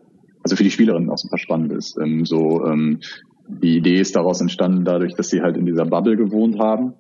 [0.43, 1.99] also für die Spielerinnen auch super spannend ist.
[2.01, 3.01] Ähm, so, ähm,
[3.49, 6.95] die Idee ist daraus entstanden dadurch, dass sie halt in dieser Bubble gewohnt haben,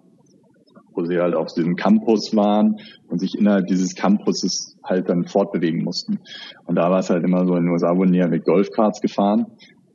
[0.94, 2.76] wo sie halt auf diesem Campus waren
[3.08, 6.18] und sich innerhalb dieses Campuses halt dann fortbewegen mussten.
[6.66, 9.00] Und da war es halt immer so, in den USA wurden die ja mit Golfkarts
[9.00, 9.46] gefahren.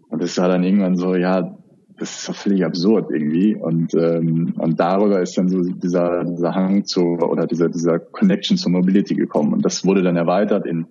[0.09, 1.58] Und es war dann irgendwann so, ja,
[1.99, 3.55] das ist doch völlig absurd irgendwie.
[3.55, 8.57] Und, ähm, und darüber ist dann so dieser, dieser Hang zu oder dieser, dieser Connection
[8.57, 9.53] zur Mobility gekommen.
[9.53, 10.87] Und das wurde dann erweitert in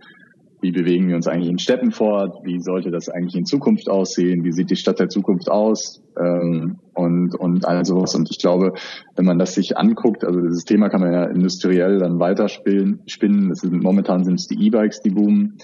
[0.60, 4.42] wie bewegen wir uns eigentlich in Städten fort, wie sollte das eigentlich in Zukunft aussehen,
[4.44, 8.14] wie sieht die Stadt der Zukunft aus ähm, und, und all sowas.
[8.14, 8.72] Und ich glaube,
[9.14, 13.00] wenn man das sich anguckt, also dieses Thema kann man ja industriell dann weiterspinnen.
[13.06, 13.52] Spinnen.
[13.70, 15.58] Momentan sind es die E-Bikes, die boomen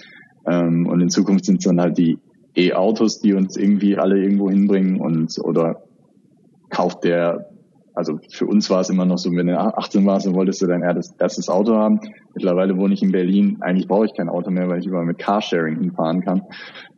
[0.47, 2.17] ähm, und in Zukunft sind es dann halt die
[2.55, 5.83] E-Autos, die uns irgendwie alle irgendwo hinbringen und oder
[6.69, 7.49] kauft der,
[7.93, 10.67] also für uns war es immer noch so, wenn du 18 warst, dann wolltest du
[10.67, 11.99] dein erstes Auto haben.
[12.33, 15.19] Mittlerweile wohne ich in Berlin, eigentlich brauche ich kein Auto mehr, weil ich überall mit
[15.19, 16.41] Carsharing hinfahren kann.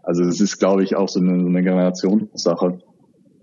[0.03, 2.79] Also das ist, glaube ich, auch so eine, so eine Generationssache.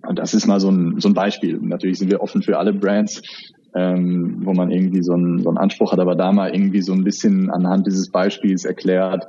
[0.07, 1.59] Und das ist mal so ein, so ein Beispiel.
[1.61, 3.23] natürlich sind wir offen für alle Brands,
[3.75, 6.93] ähm, wo man irgendwie so einen, so einen Anspruch hat, aber da mal irgendwie so
[6.93, 9.27] ein bisschen anhand dieses Beispiels erklärt,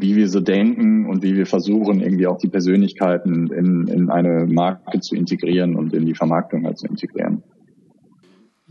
[0.00, 4.46] wie wir so denken und wie wir versuchen, irgendwie auch die Persönlichkeiten in, in eine
[4.46, 7.42] Marke zu integrieren und in die Vermarktung halt zu integrieren.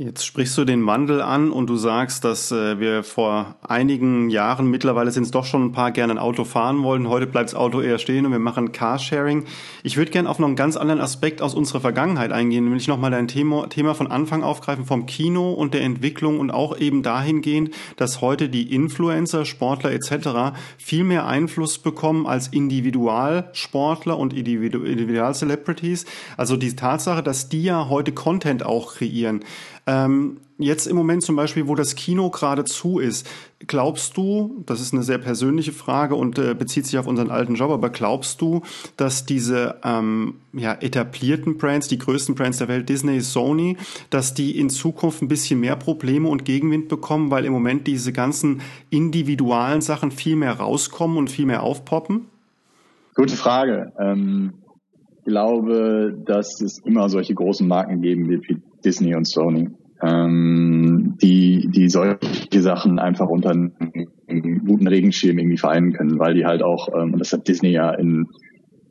[0.01, 4.71] Jetzt sprichst du den Wandel an und du sagst, dass äh, wir vor einigen Jahren,
[4.71, 7.09] mittlerweile sind es doch schon ein paar, gerne ein Auto fahren wollen.
[7.09, 9.43] Heute bleibt das Auto eher stehen und wir machen Carsharing.
[9.83, 13.11] Ich würde gerne auf noch einen ganz anderen Aspekt aus unserer Vergangenheit eingehen, nämlich nochmal
[13.11, 17.75] dein Thema, Thema von Anfang aufgreifen, vom Kino und der Entwicklung und auch eben dahingehend,
[17.97, 20.57] dass heute die Influencer, Sportler etc.
[20.77, 26.05] viel mehr Einfluss bekommen als Individualsportler und Individual-Celebrities.
[26.37, 29.43] Also die Tatsache, dass die ja heute Content auch kreieren.
[29.89, 33.27] Ähm, jetzt im Moment zum Beispiel, wo das Kino gerade zu ist,
[33.65, 37.55] glaubst du, das ist eine sehr persönliche Frage und äh, bezieht sich auf unseren alten
[37.55, 38.61] Job, aber glaubst du,
[38.97, 43.77] dass diese ähm, ja, etablierten Brands, die größten Brands der Welt, Disney, Sony,
[44.11, 48.13] dass die in Zukunft ein bisschen mehr Probleme und Gegenwind bekommen, weil im Moment diese
[48.13, 52.25] ganzen individualen Sachen viel mehr rauskommen und viel mehr aufpoppen?
[53.15, 53.91] Gute Frage.
[53.99, 54.53] Ähm,
[55.17, 59.69] ich glaube, dass es immer solche großen Marken geben wird wie Disney und Sony
[60.01, 63.71] ähm, die, die solche Sachen einfach unter einem,
[64.65, 67.91] guten Regenschirm irgendwie vereinen können, weil die halt auch, ähm, und das hat Disney ja
[67.91, 68.27] in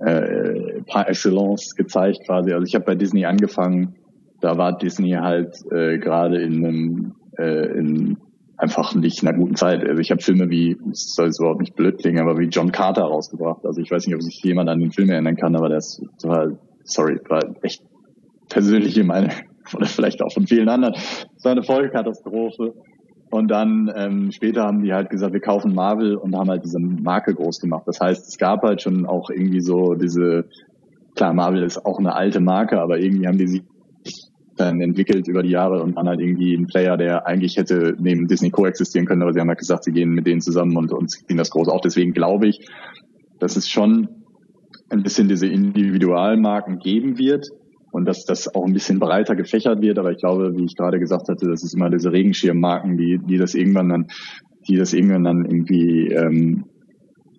[0.00, 2.52] äh, par excellence gezeigt quasi.
[2.52, 3.94] Also ich habe bei Disney angefangen,
[4.40, 8.16] da war Disney halt äh, gerade in einem äh, in
[8.56, 9.84] einfach nicht in einer guten Zeit.
[9.84, 12.72] Also ich habe Filme wie, das soll jetzt überhaupt nicht blöd klingen, aber wie John
[12.72, 13.64] Carter rausgebracht.
[13.64, 16.58] Also ich weiß nicht, ob sich jemand an den Film erinnern kann, aber ist total,
[16.84, 17.82] sorry, war echt
[18.48, 19.30] persönliche meine,
[19.74, 22.74] oder vielleicht auch von vielen anderen, es eine Vollkatastrophe.
[23.30, 26.78] Und dann ähm, später haben die halt gesagt, wir kaufen Marvel und haben halt diese
[26.78, 27.82] Marke groß gemacht.
[27.86, 30.46] Das heißt, es gab halt schon auch irgendwie so diese,
[31.14, 33.62] klar, Marvel ist auch eine alte Marke, aber irgendwie haben die sich
[34.56, 38.26] dann entwickelt über die Jahre und dann halt irgendwie ein Player, der eigentlich hätte neben
[38.26, 41.10] Disney coexistieren können, aber sie haben halt gesagt, sie gehen mit denen zusammen und, und
[41.10, 41.80] ziehen das groß auf.
[41.80, 42.66] Deswegen glaube ich,
[43.38, 44.08] dass es schon
[44.90, 47.46] ein bisschen diese Individualmarken geben wird,
[47.90, 49.98] und dass das auch ein bisschen breiter gefächert wird.
[49.98, 53.38] Aber ich glaube, wie ich gerade gesagt hatte, das ist immer diese Regenschirmmarken, die, die
[53.38, 54.06] das irgendwann dann,
[54.68, 56.64] die das irgendwann dann irgendwie ähm,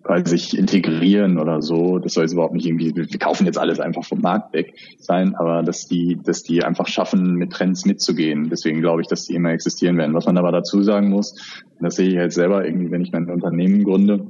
[0.02, 1.98] bei sich integrieren oder so.
[1.98, 5.34] Das soll jetzt überhaupt nicht irgendwie, wir kaufen jetzt alles einfach vom Markt weg sein,
[5.36, 8.48] aber dass die, dass die einfach schaffen, mit Trends mitzugehen.
[8.50, 10.14] Deswegen glaube ich, dass die immer existieren werden.
[10.14, 13.30] Was man aber dazu sagen muss, das sehe ich halt selber irgendwie, wenn ich mein
[13.30, 14.26] Unternehmen gründe,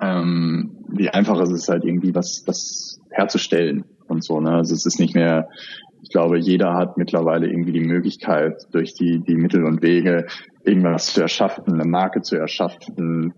[0.00, 4.40] ähm, wie einfach ist es halt irgendwie was, was herzustellen und so.
[4.40, 4.50] Ne?
[4.50, 5.48] Also es ist nicht mehr,
[6.02, 10.26] ich glaube, jeder hat mittlerweile irgendwie die Möglichkeit, durch die, die Mittel und Wege
[10.64, 13.34] irgendwas zu erschaffen, eine Marke zu erschaffen,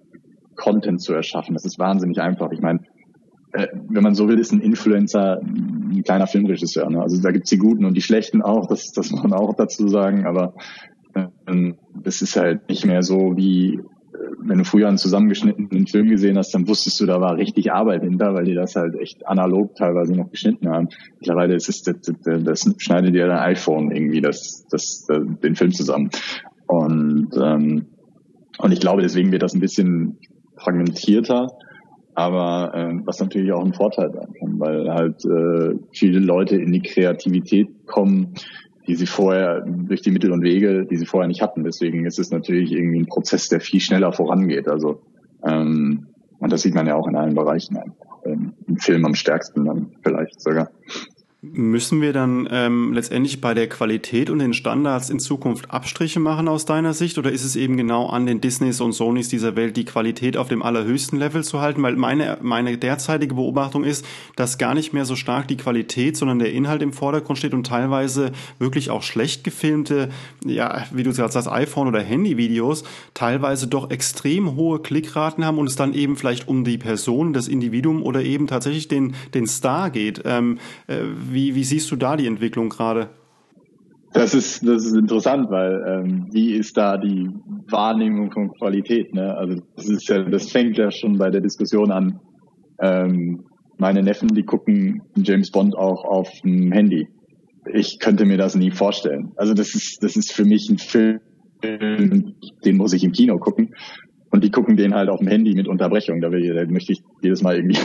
[0.56, 1.54] Content zu erschaffen.
[1.54, 2.50] Das ist wahnsinnig einfach.
[2.52, 2.80] Ich meine,
[3.52, 6.90] äh, wenn man so will, ist ein Influencer ein kleiner Filmregisseur.
[6.90, 7.00] Ne?
[7.00, 9.88] Also da gibt's die Guten und die Schlechten auch, das, das muss man auch dazu
[9.88, 10.54] sagen, aber
[11.46, 13.80] ähm, das ist halt nicht mehr so wie
[14.40, 18.02] wenn du früher einen zusammengeschnittenen Film gesehen hast, dann wusstest du, da war richtig Arbeit
[18.02, 20.88] hinter, weil die das halt echt analog teilweise noch geschnitten haben.
[21.18, 25.72] Mittlerweile ist es, das, das, das schneidet dir dein iPhone irgendwie das, das, den Film
[25.72, 26.10] zusammen.
[26.66, 27.86] Und, ähm,
[28.58, 30.18] und ich glaube, deswegen wird das ein bisschen
[30.56, 31.48] fragmentierter,
[32.14, 36.72] aber äh, was natürlich auch ein Vorteil sein kann, weil halt äh, viele Leute in
[36.72, 38.34] die Kreativität kommen,
[38.88, 41.62] die sie vorher durch die Mittel und Wege, die sie vorher nicht hatten.
[41.62, 44.66] Deswegen ist es natürlich irgendwie ein Prozess, der viel schneller vorangeht.
[44.66, 45.02] Also
[45.44, 46.06] ähm,
[46.38, 47.78] und das sieht man ja auch in allen Bereichen.
[48.24, 50.70] Ähm, Im Film am stärksten dann vielleicht sogar.
[51.40, 56.48] Müssen wir dann ähm, letztendlich bei der Qualität und den Standards in Zukunft Abstriche machen
[56.48, 59.76] aus deiner Sicht oder ist es eben genau an den Disneys und Sonys dieser Welt,
[59.76, 61.80] die Qualität auf dem allerhöchsten Level zu halten?
[61.84, 66.40] Weil meine, meine derzeitige Beobachtung ist, dass gar nicht mehr so stark die Qualität, sondern
[66.40, 70.08] der Inhalt im Vordergrund steht und teilweise wirklich auch schlecht gefilmte,
[70.44, 72.82] ja, wie du gerade sagst, iPhone- oder Handyvideos
[73.14, 77.46] teilweise doch extrem hohe Klickraten haben und es dann eben vielleicht um die Person, das
[77.46, 80.22] Individuum oder eben tatsächlich den, den Star geht.
[80.24, 83.10] Ähm, äh, wie, wie siehst du da die Entwicklung gerade?
[84.12, 87.28] Das ist, das ist interessant, weil ähm, wie ist da die
[87.68, 89.12] Wahrnehmung von Qualität?
[89.14, 89.36] Ne?
[89.36, 92.18] Also das ist ja, das fängt ja schon bei der Diskussion an.
[92.80, 93.44] Ähm,
[93.76, 97.06] meine Neffen, die gucken James Bond auch auf dem Handy.
[97.72, 99.32] Ich könnte mir das nie vorstellen.
[99.36, 101.20] Also das ist, das ist für mich ein Film,
[101.62, 103.74] den muss ich im Kino gucken.
[104.30, 106.20] Und die gucken den halt auf dem Handy mit Unterbrechung.
[106.20, 107.78] Da, will, da möchte ich jedes Mal irgendwie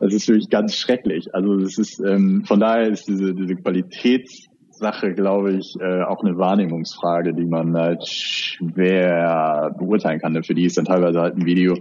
[0.00, 1.34] das ist wirklich ganz schrecklich.
[1.34, 6.36] Also das ist ähm, von daher ist diese, diese Qualitätssache, glaube ich, äh, auch eine
[6.36, 10.42] Wahrnehmungsfrage, die man halt schwer beurteilen kann.
[10.42, 11.76] Für die ist dann teilweise halt ein Video,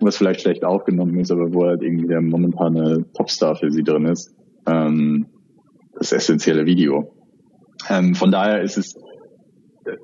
[0.00, 4.06] was vielleicht schlecht aufgenommen ist, aber wo halt irgendwie der momentane Popstar für sie drin
[4.06, 4.34] ist.
[4.66, 5.26] Ähm,
[5.94, 7.12] das essentielle Video.
[7.88, 8.94] Ähm, von daher ist es
[9.84, 9.96] äh,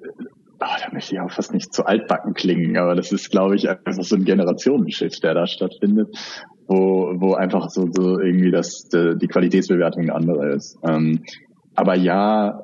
[0.63, 3.69] oh, da möchte ich auch fast nicht zu altbacken klingen, aber das ist, glaube ich,
[3.69, 6.17] einfach so ein Generationenschiff, der da stattfindet
[6.73, 10.79] wo, wo einfach so, so irgendwie das, die Qualitätsbewertung eine andere ist.
[10.83, 11.21] Ähm,
[11.75, 12.63] aber ja,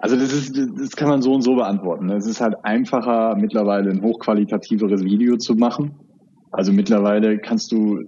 [0.00, 2.10] also das ist, das kann man so und so beantworten.
[2.10, 5.92] Es ist halt einfacher, mittlerweile ein hochqualitativeres Video zu machen.
[6.50, 7.98] Also mittlerweile kannst du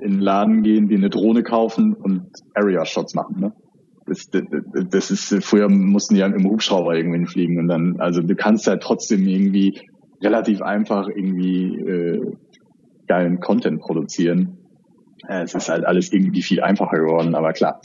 [0.00, 3.40] in den Laden gehen, dir eine Drohne kaufen und Area-Shots machen.
[3.40, 3.52] Ne?
[4.06, 4.42] Das, das,
[4.90, 8.66] das ist, früher mussten die ja im Hubschrauber irgendwo fliegen und dann, also du kannst
[8.66, 9.80] halt trotzdem irgendwie
[10.22, 12.36] relativ einfach irgendwie äh,
[13.06, 14.58] geilen Content produzieren.
[15.28, 17.80] Äh, es ist halt alles irgendwie viel einfacher geworden, aber klar.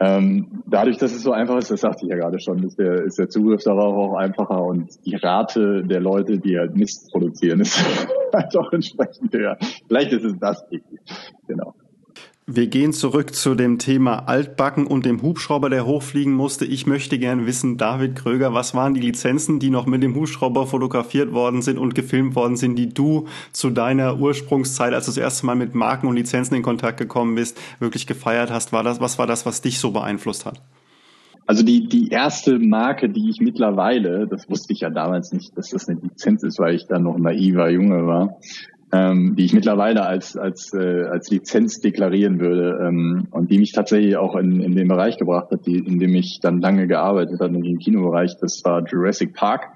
[0.00, 3.04] Ähm, dadurch, dass es so einfach ist, das sagte ich ja gerade schon, ist der,
[3.04, 7.60] ist der Zugriff darauf auch einfacher und die Rate der Leute, die halt Mist produzieren,
[7.60, 7.78] ist
[8.32, 9.56] halt auch entsprechend höher.
[9.86, 10.64] Vielleicht ist es das.
[11.46, 11.74] Genau.
[12.46, 16.66] Wir gehen zurück zu dem Thema Altbacken und dem Hubschrauber, der hochfliegen musste.
[16.66, 20.66] Ich möchte gerne wissen, David Kröger, was waren die Lizenzen, die noch mit dem Hubschrauber
[20.66, 25.16] fotografiert worden sind und gefilmt worden sind, die du zu deiner Ursprungszeit, als du das
[25.16, 28.74] erste Mal mit Marken und Lizenzen in Kontakt gekommen bist, wirklich gefeiert hast?
[28.74, 30.60] War das, was war das, was dich so beeinflusst hat?
[31.46, 35.70] Also die, die erste Marke, die ich mittlerweile, das wusste ich ja damals nicht, dass
[35.70, 38.36] das eine Lizenz ist, weil ich da noch naiver Junge war,
[38.94, 43.72] ähm, die ich mittlerweile als als äh, als Lizenz deklarieren würde ähm, und die mich
[43.72, 47.40] tatsächlich auch in, in den Bereich gebracht hat, die, in dem ich dann lange gearbeitet
[47.40, 48.36] habe, in dem Kinobereich.
[48.40, 49.66] Das war Jurassic Park.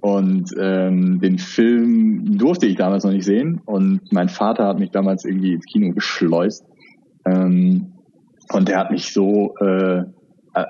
[0.00, 3.60] Und ähm, den Film durfte ich damals noch nicht sehen.
[3.64, 6.64] Und mein Vater hat mich damals irgendwie ins Kino geschleust.
[7.24, 7.94] Ähm,
[8.52, 10.02] und der hat mich so, äh,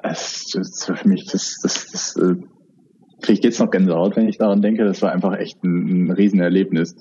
[0.05, 2.37] es, das für mich, das, das, das äh,
[3.21, 4.85] kriege ich jetzt noch Gänsehaut, wenn ich daran denke.
[4.85, 6.95] Das war einfach echt ein, ein Riesenerlebnis.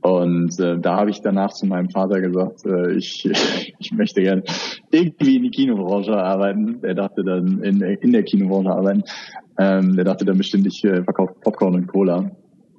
[0.00, 3.28] Und äh, da habe ich danach zu meinem Vater gesagt, äh, ich,
[3.78, 4.42] ich möchte gern
[4.90, 6.78] irgendwie in die Kinobranche arbeiten.
[6.82, 9.02] Er dachte dann in, in der Kinobranche arbeiten.
[9.58, 12.30] Ähm, der dachte dann bestimmt, ich äh, verkaufe Popcorn und Cola.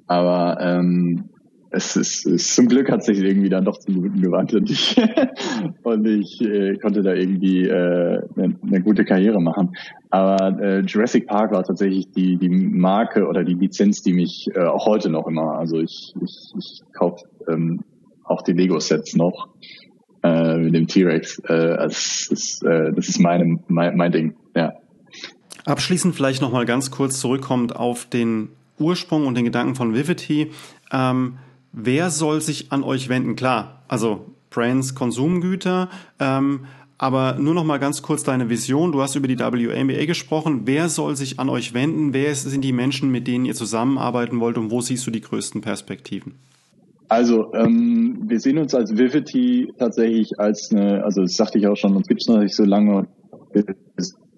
[0.06, 1.28] Aber ähm,
[1.70, 4.96] es ist, es, zum Glück hat sich irgendwie dann doch zum Guten gewandt und ich,
[5.82, 9.76] und ich äh, konnte da irgendwie äh, eine, eine gute Karriere machen.
[10.10, 14.64] Aber äh, Jurassic Park war tatsächlich die, die Marke oder die Lizenz, die mich äh,
[14.64, 17.84] auch heute noch immer, also ich, ich, ich kaufe ähm,
[18.24, 19.48] auch die Lego-Sets noch
[20.24, 21.38] äh, mit dem T-Rex.
[21.44, 24.72] Äh, das, ist, äh, das ist meine, mein, mein Ding, ja.
[25.64, 30.50] Abschließend vielleicht nochmal ganz kurz zurückkommt auf den Ursprung und den Gedanken von Vivity.
[30.90, 31.34] Ähm,
[31.72, 33.36] wer soll sich an euch wenden?
[33.36, 36.66] Klar, also Brands, Konsumgüter, ähm,
[36.98, 38.92] aber nur noch mal ganz kurz deine Vision.
[38.92, 40.62] Du hast über die WNBA gesprochen.
[40.64, 42.12] Wer soll sich an euch wenden?
[42.12, 45.62] Wer sind die Menschen, mit denen ihr zusammenarbeiten wollt und wo siehst du die größten
[45.62, 46.34] Perspektiven?
[47.08, 51.76] Also ähm, wir sehen uns als Vivity tatsächlich als eine, also das sagte ich auch
[51.76, 53.08] schon, uns gibt es noch nicht so lange.
[53.52, 53.64] Wir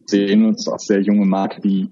[0.06, 1.90] sehen uns als sehr junge Marke, die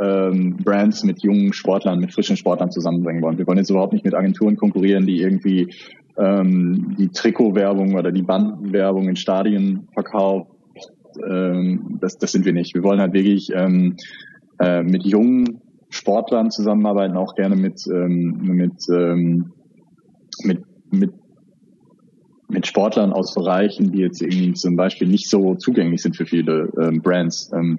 [0.00, 3.38] ähm, Brands mit jungen Sportlern, mit frischen Sportlern zusammenbringen wollen.
[3.38, 5.74] Wir wollen jetzt überhaupt nicht mit Agenturen konkurrieren, die irgendwie
[6.16, 10.50] ähm, die Trikotwerbung oder die Bandenwerbung in Stadien verkauft.
[11.28, 12.74] Ähm, das, das sind wir nicht.
[12.74, 13.96] Wir wollen halt wirklich ähm,
[14.60, 19.52] äh, mit jungen Sportlern zusammenarbeiten, auch gerne mit ähm, mit, ähm,
[20.44, 21.12] mit mit
[22.48, 26.72] mit Sportlern aus Bereichen, die jetzt irgendwie zum Beispiel nicht so zugänglich sind für viele
[26.80, 27.50] ähm, Brands.
[27.54, 27.78] Ähm,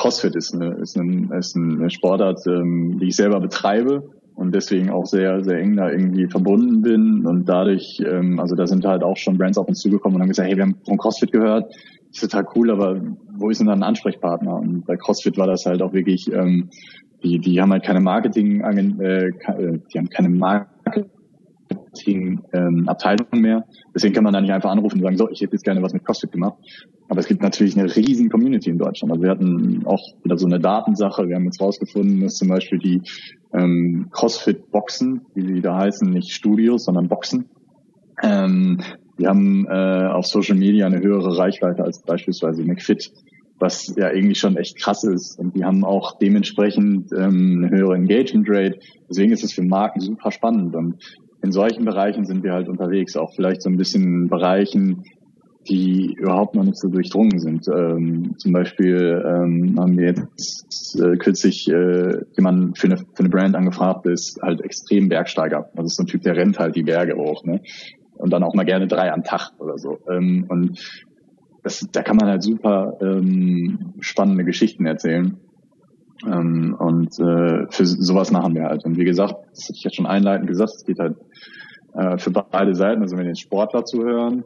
[0.00, 4.88] CrossFit ist eine, ist, ein, ist eine Sportart, ähm, die ich selber betreibe und deswegen
[4.88, 7.26] auch sehr, sehr eng da irgendwie verbunden bin.
[7.26, 10.30] Und dadurch, ähm, also da sind halt auch schon Brands auf uns zugekommen und haben
[10.30, 11.70] gesagt, hey, wir haben von CrossFit gehört,
[12.10, 12.98] ist total cool, aber
[13.36, 14.54] wo ist denn dann ein Ansprechpartner?
[14.54, 16.70] Und bei CrossFit war das halt auch wirklich, ähm,
[17.22, 19.32] die, die haben halt keine Marketing, äh, äh,
[19.92, 20.80] die haben keine Marketing
[22.54, 23.66] ähm, Abteilung mehr.
[23.94, 25.92] Deswegen kann man da nicht einfach anrufen und sagen, so, ich hätte jetzt gerne was
[25.92, 26.56] mit CrossFit gemacht.
[27.10, 29.10] Aber es gibt natürlich eine riesen Community in Deutschland.
[29.10, 31.28] Also wir hatten auch wieder so eine Datensache.
[31.28, 33.02] Wir haben jetzt rausgefunden, dass zum Beispiel die
[33.52, 37.46] ähm, CrossFit-Boxen, wie sie da heißen, nicht Studios, sondern Boxen,
[38.22, 38.80] ähm,
[39.18, 43.10] die haben äh, auf Social Media eine höhere Reichweite als beispielsweise McFit,
[43.58, 45.36] was ja irgendwie schon echt krass ist.
[45.36, 48.78] Und die haben auch dementsprechend ähm, eine höhere Engagement Rate.
[49.10, 50.76] Deswegen ist es für Marken super spannend.
[50.76, 51.02] Und
[51.42, 55.02] in solchen Bereichen sind wir halt unterwegs, auch vielleicht so ein bisschen in Bereichen,
[55.68, 57.68] die überhaupt noch nicht so durchdrungen sind.
[57.68, 63.28] Ähm, zum Beispiel ähm, haben wir jetzt äh, kürzlich äh, jemanden für eine, für eine
[63.28, 65.70] Brand angefragt, der ist halt extrem Bergsteiger.
[65.76, 67.44] Also ist so ein Typ, der rennt halt die Berge hoch.
[67.44, 67.60] Ne?
[68.14, 69.98] Und dann auch mal gerne drei am Tag oder so.
[70.10, 70.78] Ähm, und
[71.62, 75.36] das, da kann man halt super ähm, spannende Geschichten erzählen.
[76.26, 78.84] Ähm, und äh, für sowas machen wir halt.
[78.84, 81.16] Und wie gesagt, das hatte ich jetzt schon einleitend gesagt, es geht halt
[81.94, 83.02] äh, für beide Seiten.
[83.02, 84.44] Also wenn jetzt Sportler zuhören,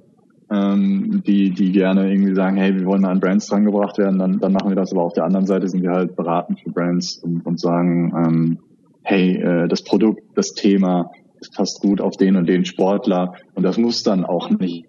[0.51, 4.39] ähm, die, die gerne irgendwie sagen, hey, wir wollen mal an Brands drangebracht werden, dann,
[4.39, 4.93] dann machen wir das.
[4.93, 8.59] Aber auf der anderen Seite sind wir halt beratend für Brands und, und sagen, ähm,
[9.03, 13.35] hey, äh, das Produkt, das Thema, das passt gut auf den und den Sportler.
[13.55, 14.87] Und das muss dann auch nicht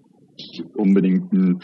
[0.75, 1.59] unbedingt ein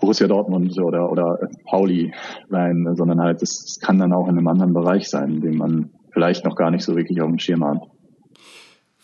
[0.00, 2.12] Borussia Dortmund oder, oder Pauli
[2.48, 6.44] sein, sondern halt, es kann dann auch in einem anderen Bereich sein, den man vielleicht
[6.44, 7.82] noch gar nicht so wirklich auf dem Schirm hat.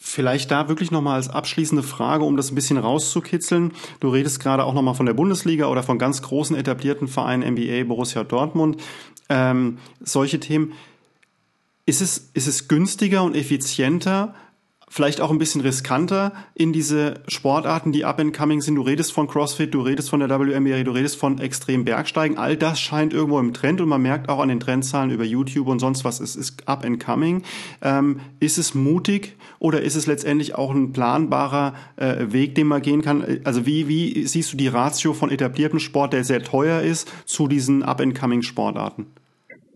[0.03, 3.73] Vielleicht da wirklich nochmal als abschließende Frage, um das ein bisschen rauszukitzeln.
[4.01, 7.85] Du redest gerade auch nochmal von der Bundesliga oder von ganz großen etablierten Vereinen, NBA,
[7.85, 8.79] Borussia Dortmund,
[9.29, 10.73] ähm, solche Themen.
[11.85, 14.35] Ist es, ist es günstiger und effizienter,
[14.90, 18.74] vielleicht auch ein bisschen riskanter in diese Sportarten, die up and coming sind.
[18.74, 22.37] Du redest von CrossFit, du redest von der WNBA, du redest von extrem Bergsteigen.
[22.37, 25.68] All das scheint irgendwo im Trend und man merkt auch an den Trendzahlen über YouTube
[25.68, 27.44] und sonst was, es ist up and coming.
[27.83, 32.83] Ähm, ist es mutig oder ist es letztendlich auch ein planbarer äh, Weg, den man
[32.83, 33.40] gehen kann?
[33.44, 37.46] Also wie, wie siehst du die Ratio von etabliertem Sport, der sehr teuer ist, zu
[37.46, 39.06] diesen up and coming Sportarten?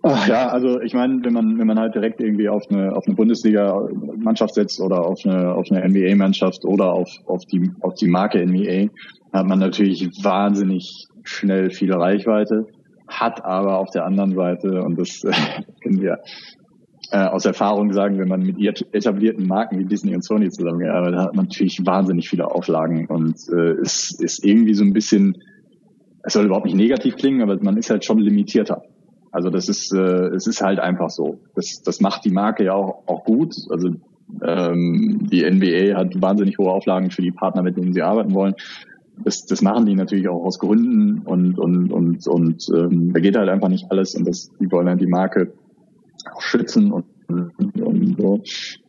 [0.07, 3.07] Ach ja, also ich meine, wenn man wenn man halt direkt irgendwie auf eine auf
[3.07, 8.09] eine Bundesliga-Mannschaft setzt oder auf eine auf eine NBA-Mannschaft oder auf auf die auf die
[8.09, 8.91] Marke NBA,
[9.33, 12.67] hat man natürlich wahnsinnig schnell viele Reichweite,
[13.09, 15.23] hat aber auf der anderen Seite und das
[15.83, 16.19] kennen wir
[17.11, 18.59] äh, aus Erfahrung sagen, wenn man mit
[18.93, 23.37] etablierten Marken wie Disney und Sony zusammengearbeitet hat, hat man natürlich wahnsinnig viele Auflagen und
[23.51, 25.39] äh, es ist irgendwie so ein bisschen,
[26.25, 28.83] es soll überhaupt nicht negativ klingen, aber man ist halt schon limitierter.
[29.35, 31.41] Also das ist, äh, es ist halt einfach so.
[31.57, 33.55] Das, das macht die Marke ja auch, auch gut.
[33.69, 33.91] Also
[34.43, 38.55] ähm, die NBA hat wahnsinnig hohe Auflagen für die Partner, mit denen sie arbeiten wollen.
[39.25, 43.37] Das, das machen die natürlich auch aus Gründen und und und und ähm, da geht
[43.37, 45.53] halt einfach nicht alles und das die wollen halt die Marke
[46.33, 48.41] auch schützen und, und, und so.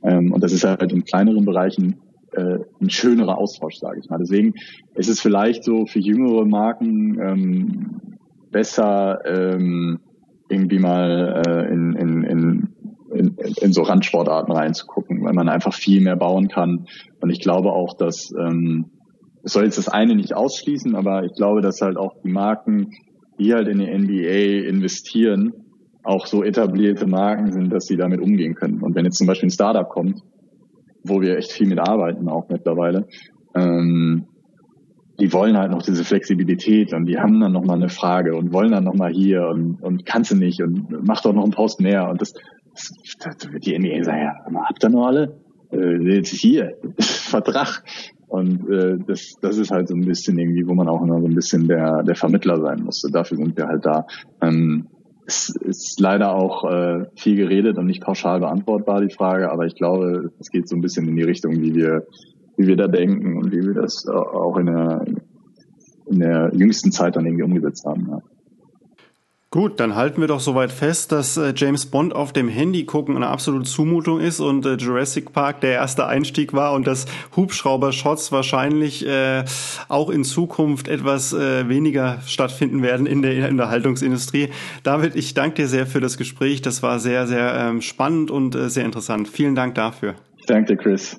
[0.03, 1.95] Ähm, und das ist halt in kleineren Bereichen
[2.33, 4.19] äh, ein schönerer Austausch, sage ich mal.
[4.19, 4.53] Deswegen
[4.93, 8.01] ist es vielleicht so für jüngere Marken ähm,
[8.51, 9.99] besser, ähm,
[10.49, 12.69] irgendwie mal äh, in, in, in,
[13.13, 16.85] in, in so Randsportarten reinzugucken, weil man einfach viel mehr bauen kann.
[17.21, 18.85] Und ich glaube auch, dass ähm,
[19.43, 22.91] es soll jetzt das eine nicht ausschließen, aber ich glaube, dass halt auch die Marken,
[23.39, 25.53] die halt in die NBA investieren,
[26.03, 28.81] auch so etablierte Marken sind, dass sie damit umgehen können.
[28.81, 30.21] Und wenn jetzt zum Beispiel ein Startup kommt,
[31.03, 33.07] wo wir echt viel mit arbeiten auch mittlerweile,
[33.55, 34.25] ähm,
[35.19, 38.51] die wollen halt noch diese Flexibilität und die haben dann noch mal eine Frage und
[38.51, 41.51] wollen dann noch mal hier und, und kannst du nicht und mach doch noch einen
[41.51, 42.33] Post mehr und das,
[42.73, 45.37] das, das wird die NBA sagen, ja, habt ihr noch alle?
[45.71, 47.83] Äh, jetzt hier, Vertrag.
[48.27, 51.27] Und äh, das, das ist halt so ein bisschen irgendwie, wo man auch immer so
[51.27, 53.09] ein bisschen der, der Vermittler sein musste.
[53.11, 54.07] Dafür sind wir halt da.
[54.41, 54.87] Ähm,
[55.27, 59.75] es ist leider auch äh, viel geredet und nicht pauschal beantwortbar, die Frage, aber ich
[59.75, 62.05] glaube, es geht so ein bisschen in die Richtung, wie wir,
[62.57, 65.05] wie wir da denken und wie wir das auch in der,
[66.07, 68.07] in der jüngsten Zeit dann irgendwie umgesetzt haben.
[68.09, 68.21] Ja.
[69.55, 73.15] Gut, dann halten wir doch soweit fest, dass äh, James Bond auf dem Handy gucken
[73.15, 77.05] eine absolute Zumutung ist und äh, Jurassic Park der erste Einstieg war und dass
[77.37, 79.45] Hubschrauber-Shots wahrscheinlich äh,
[79.87, 84.49] auch in Zukunft etwas äh, weniger stattfinden werden in der Unterhaltungsindustrie.
[84.83, 86.61] David, ich danke dir sehr für das Gespräch.
[86.61, 89.29] Das war sehr, sehr ähm, spannend und äh, sehr interessant.
[89.29, 90.15] Vielen Dank dafür.
[90.47, 91.17] Danke, Chris.